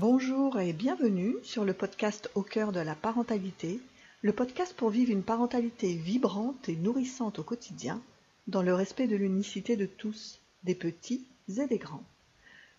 [0.00, 3.80] Bonjour et bienvenue sur le podcast Au cœur de la parentalité,
[4.22, 8.00] le podcast pour vivre une parentalité vibrante et nourrissante au quotidien,
[8.46, 12.02] dans le respect de l'unicité de tous, des petits et des grands.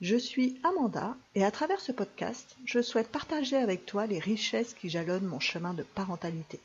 [0.00, 4.72] Je suis Amanda et à travers ce podcast, je souhaite partager avec toi les richesses
[4.72, 6.60] qui jalonnent mon chemin de parentalité,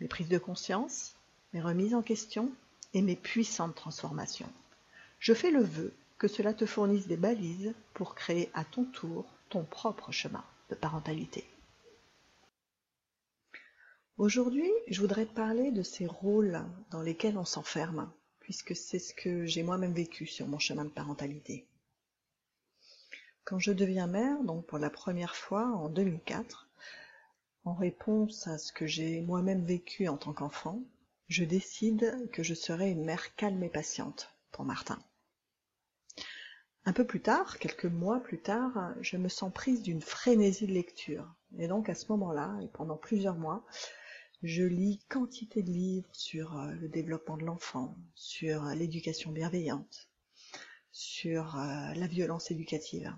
[0.00, 1.12] mes prises de conscience,
[1.52, 2.50] mes remises en question
[2.94, 4.48] et mes puissantes transformations.
[5.18, 9.26] Je fais le vœu que cela te fournisse des balises pour créer à ton tour
[9.60, 11.44] propre chemin de parentalité.
[14.16, 19.14] Aujourd'hui, je voudrais te parler de ces rôles dans lesquels on s'enferme, puisque c'est ce
[19.14, 21.66] que j'ai moi-même vécu sur mon chemin de parentalité.
[23.44, 26.68] Quand je deviens mère, donc pour la première fois en 2004,
[27.64, 30.82] en réponse à ce que j'ai moi-même vécu en tant qu'enfant,
[31.28, 35.02] je décide que je serai une mère calme et patiente pour Martin.
[36.84, 40.72] Un peu plus tard, quelques mois plus tard, je me sens prise d'une frénésie de
[40.72, 41.32] lecture.
[41.58, 43.64] Et donc à ce moment-là, et pendant plusieurs mois,
[44.42, 50.08] je lis quantité de livres sur euh, le développement de l'enfant, sur l'éducation bienveillante,
[50.90, 53.14] sur euh, la violence éducative.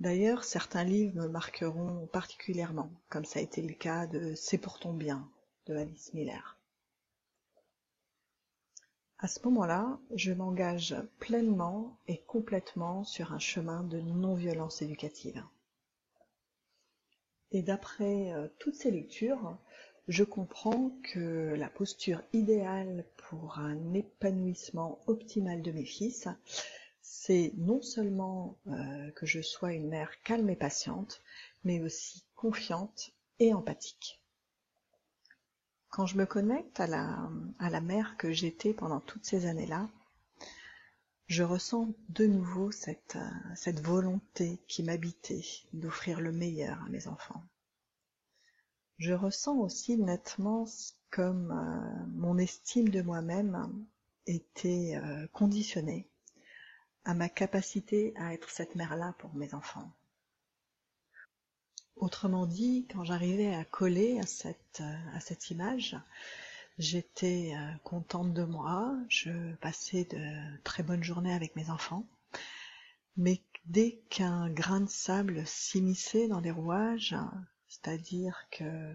[0.00, 4.78] D'ailleurs, certains livres me marqueront particulièrement, comme ça a été le cas de C'est pour
[4.78, 5.30] ton bien
[5.66, 6.61] de Alice Miller.
[9.22, 15.44] À ce moment-là, je m'engage pleinement et complètement sur un chemin de non-violence éducative.
[17.52, 19.56] Et d'après euh, toutes ces lectures,
[20.08, 26.26] je comprends que la posture idéale pour un épanouissement optimal de mes fils,
[27.00, 31.22] c'est non seulement euh, que je sois une mère calme et patiente,
[31.62, 34.21] mais aussi confiante et empathique.
[35.92, 39.90] Quand je me connecte à la, à la mère que j'étais pendant toutes ces années-là,
[41.26, 43.18] je ressens de nouveau cette,
[43.54, 47.44] cette volonté qui m'habitait d'offrir le meilleur à mes enfants.
[48.96, 50.64] Je ressens aussi nettement
[51.10, 53.84] comme euh, mon estime de moi-même
[54.26, 56.08] était euh, conditionnée
[57.04, 59.92] à ma capacité à être cette mère-là pour mes enfants.
[62.02, 64.82] Autrement dit, quand j'arrivais à coller à cette,
[65.20, 65.96] cette image,
[66.76, 72.04] j'étais euh, contente de moi, je passais de très bonnes journées avec mes enfants,
[73.16, 77.14] mais dès qu'un grain de sable s'immisçait dans les rouages,
[77.68, 78.92] c'est-à-dire que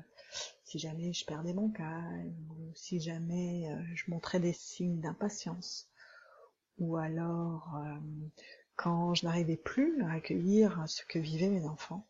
[0.66, 5.90] si jamais je perdais mon calme, ou si jamais euh, je montrais des signes d'impatience,
[6.78, 8.00] ou alors euh,
[8.76, 12.06] quand je n'arrivais plus à accueillir ce que vivaient mes enfants,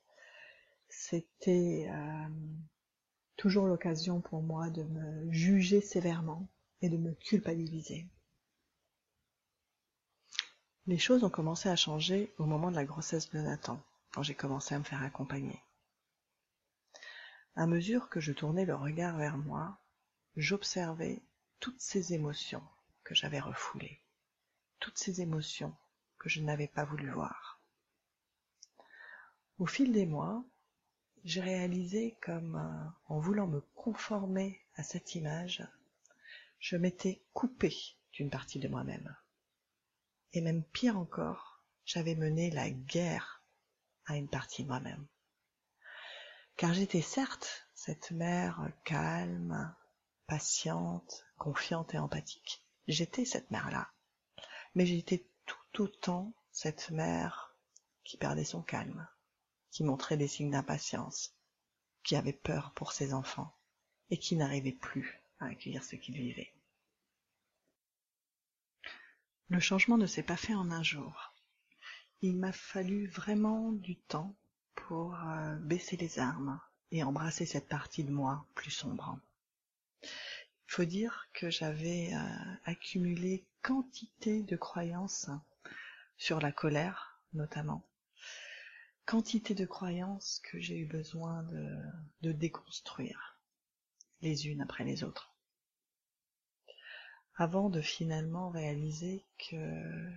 [0.99, 2.27] c'était euh,
[3.37, 6.49] toujours l'occasion pour moi de me juger sévèrement
[6.81, 8.07] et de me culpabiliser.
[10.87, 13.79] Les choses ont commencé à changer au moment de la grossesse de Nathan,
[14.11, 15.61] quand j'ai commencé à me faire accompagner.
[17.55, 19.79] À mesure que je tournais le regard vers moi,
[20.35, 21.21] j'observais
[21.59, 22.63] toutes ces émotions
[23.03, 24.01] que j'avais refoulées,
[24.79, 25.75] toutes ces émotions
[26.17, 27.61] que je n'avais pas voulu voir.
[29.59, 30.43] Au fil des mois,
[31.27, 35.61] j'ai réalisé comme euh, en voulant me conformer à cette image,
[36.57, 37.75] je m'étais coupé
[38.13, 39.13] d'une partie de moi-même.
[40.31, 43.43] Et même pire encore, j'avais mené la guerre
[44.05, 45.05] à une partie de moi-même.
[46.55, 49.75] Car j'étais certes cette mère calme,
[50.27, 52.63] patiente, confiante et empathique.
[52.87, 53.91] J'étais cette mère-là.
[54.75, 57.53] Mais j'étais tout autant cette mère
[58.05, 59.05] qui perdait son calme,
[59.71, 61.35] qui montrait des signes d'impatience,
[62.03, 63.53] qui avait peur pour ses enfants
[64.09, 66.53] et qui n'arrivait plus à accueillir ce qu'il vivait.
[69.49, 71.33] Le changement ne s'est pas fait en un jour.
[72.21, 74.35] Il m'a fallu vraiment du temps
[74.75, 76.59] pour euh, baisser les armes
[76.91, 79.19] et embrasser cette partie de moi plus sombre.
[80.03, 80.09] Il
[80.73, 85.29] faut dire que j'avais euh, accumulé quantité de croyances
[86.17, 87.85] sur la colère notamment,
[89.07, 91.43] quantité de croyances que j'ai eu besoin
[92.21, 93.39] de, déconstruire,
[94.19, 95.33] les unes après les autres,
[97.35, 100.11] avant de finalement réaliser que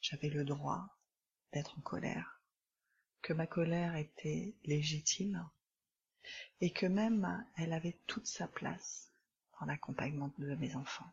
[0.00, 0.86] j'avais le droit
[1.52, 2.40] d'être en colère,
[3.20, 5.50] que ma colère était légitime,
[6.60, 9.10] et que même elle avait toute sa place
[9.58, 11.12] dans l'accompagnement de mes enfants.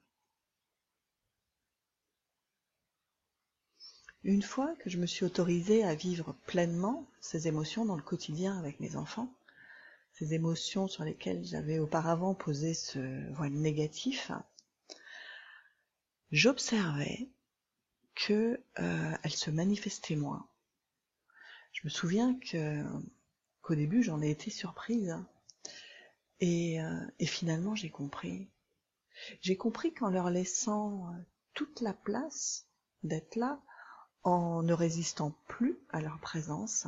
[4.24, 8.58] Une fois que je me suis autorisée à vivre pleinement ces émotions dans le quotidien
[8.58, 9.34] avec mes enfants,
[10.14, 14.31] ces émotions sur lesquelles j'avais auparavant posé ce voile négatif,
[16.31, 17.28] j'observais
[18.16, 20.48] que euh, elles se manifestaient moins.
[21.74, 25.18] Je me souviens qu'au début j'en ai été surprise
[26.40, 28.48] et, euh, et finalement j'ai compris.
[29.42, 31.18] J'ai compris qu'en leur laissant euh,
[31.54, 32.68] toute la place
[33.04, 33.62] d'être là,
[34.24, 36.86] en ne résistant plus à leur présence,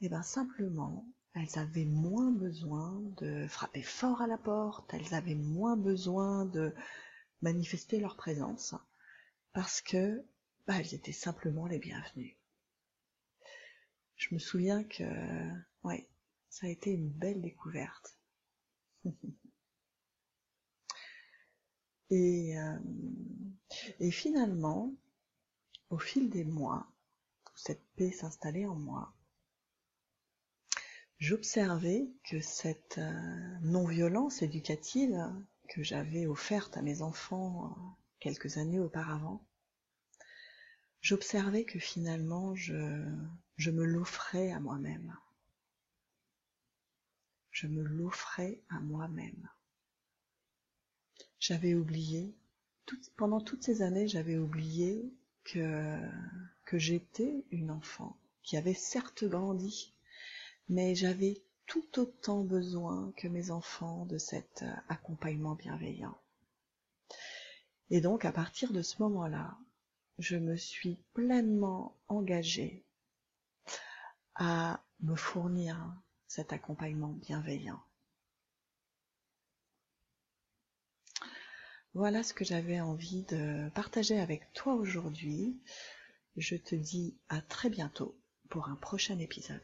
[0.00, 5.14] et eh ben simplement elles avaient moins besoin de frapper fort à la porte, elles
[5.14, 6.72] avaient moins besoin de
[7.42, 8.74] manifester leur présence,
[9.52, 10.24] parce que
[10.66, 12.36] bah, elles étaient simplement les bienvenues.
[14.16, 15.04] Je me souviens que
[15.82, 16.08] ouais,
[16.48, 18.16] ça a été une belle découverte.
[22.10, 22.78] et, euh,
[23.98, 24.94] et finalement,
[25.90, 26.86] au fil des mois,
[27.54, 29.14] cette paix s'installait en moi,
[31.18, 35.32] j'observais que cette euh, non-violence éducative
[35.68, 37.80] que j'avais offerte à mes enfants euh,
[38.20, 39.46] quelques années auparavant,
[41.00, 45.16] j'observais que finalement je me l'offrais à moi-même.
[47.50, 49.48] Je me l'offrais à moi-même.
[51.38, 52.34] J'avais oublié,
[53.16, 55.14] pendant toutes ces années, j'avais oublié
[55.44, 55.98] que,
[56.72, 59.94] j'étais une enfant qui avait certes grandi,
[60.68, 66.18] mais j'avais tout autant besoin que mes enfants de cet euh, accompagnement bienveillant.
[67.90, 69.56] Et donc à partir de ce moment-là,
[70.18, 72.84] je me suis pleinement engagée
[74.34, 75.94] à me fournir
[76.26, 77.80] cet accompagnement bienveillant.
[81.94, 85.56] Voilà ce que j'avais envie de partager avec toi aujourd'hui.
[86.36, 88.18] Je te dis à très bientôt
[88.50, 89.62] pour un prochain épisode.